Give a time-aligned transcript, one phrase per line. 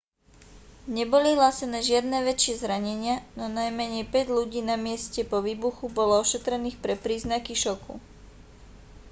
[0.97, 6.77] neboli hlásené žiadne väčšie zranenia no najmenej päť ľudí na mieste po výbuchu bolo ošetrených
[6.83, 7.93] pre príznaky šoku